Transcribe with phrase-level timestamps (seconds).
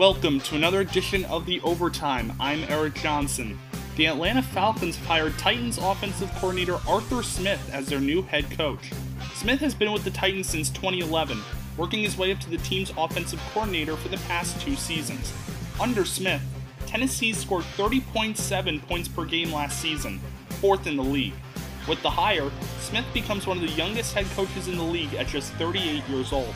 [0.00, 2.32] Welcome to another edition of The Overtime.
[2.40, 3.58] I'm Erik Johnson.
[3.96, 8.92] The Atlanta Falcons have hired Titans offensive coordinator Arthur Smith as their new head coach.
[9.34, 11.38] Smith has been with the Titans since 2011,
[11.76, 15.34] working his way up to the team's offensive coordinator for the past two seasons.
[15.78, 16.40] Under Smith,
[16.86, 20.18] Tennessee scored 30.7 points per game last season,
[20.62, 21.34] fourth in the league.
[21.86, 25.28] With the hire, Smith becomes one of the youngest head coaches in the league at
[25.28, 26.54] just 38 years old.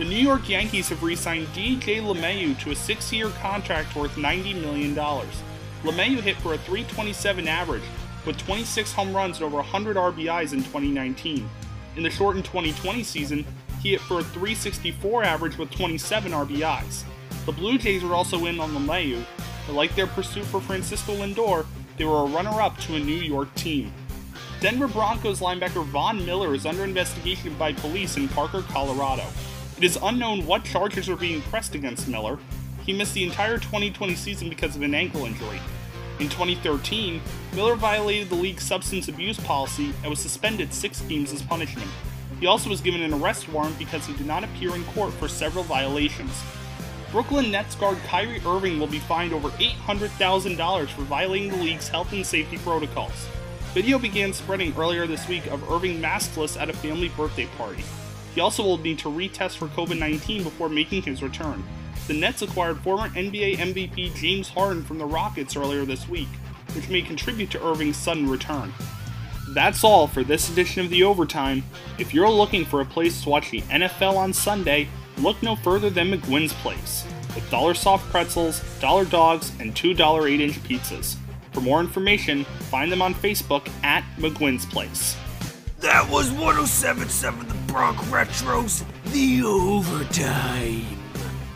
[0.00, 4.12] The New York Yankees have re signed DJ LeMahieu to a six year contract worth
[4.12, 4.94] $90 million.
[4.94, 7.82] LeMahieu hit for a 327 average
[8.24, 11.46] with 26 home runs and over 100 RBIs in 2019.
[11.96, 13.44] In the shortened 2020 season,
[13.82, 17.02] he hit for a 364 average with 27 RBIs.
[17.44, 19.22] The Blue Jays were also in on LeMahieu,
[19.66, 21.66] but like their pursuit for Francisco Lindor,
[21.98, 23.92] they were a runner up to a New York team.
[24.60, 29.26] Denver Broncos linebacker Von Miller is under investigation by police in Parker, Colorado.
[29.80, 32.38] It is unknown what charges are being pressed against Miller.
[32.84, 35.58] He missed the entire 2020 season because of an ankle injury.
[36.18, 37.18] In 2013,
[37.54, 41.90] Miller violated the league's substance abuse policy and was suspended six games as punishment.
[42.40, 45.28] He also was given an arrest warrant because he did not appear in court for
[45.28, 46.42] several violations.
[47.10, 52.12] Brooklyn Nets guard Kyrie Irving will be fined over $800,000 for violating the league's health
[52.12, 53.28] and safety protocols.
[53.72, 57.82] Video began spreading earlier this week of Irving maskless at a family birthday party.
[58.34, 61.62] He also will need to retest for COVID 19 before making his return.
[62.06, 66.28] The Nets acquired former NBA MVP James Harden from the Rockets earlier this week,
[66.74, 68.72] which may contribute to Irving's sudden return.
[69.50, 71.64] That's all for this edition of The Overtime.
[71.98, 74.88] If you're looking for a place to watch the NFL on Sunday,
[75.18, 77.04] look no further than McGuinn's Place,
[77.34, 81.16] with dollar soft pretzels, dollar dogs, and $2 8 inch pizzas.
[81.52, 85.16] For more information, find them on Facebook at McGuinn's Place.
[85.80, 90.84] That was 1077 The Bronx Retros, the overtime.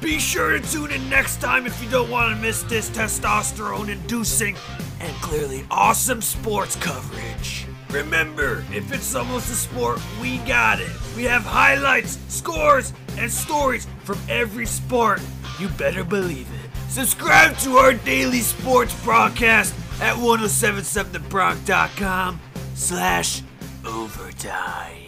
[0.00, 3.90] Be sure to tune in next time if you don't want to miss this testosterone
[3.90, 4.56] inducing
[5.00, 7.66] and clearly awesome sports coverage.
[7.90, 10.90] Remember, if it's almost a sport, we got it.
[11.14, 15.20] We have highlights, scores, and stories from every sport.
[15.60, 16.70] You better believe it.
[16.88, 22.40] Subscribe to our daily sports broadcast at 1077thebronx.com
[22.74, 23.42] slash
[23.86, 25.03] overtime.